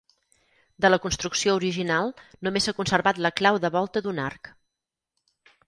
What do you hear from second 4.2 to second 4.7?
arc.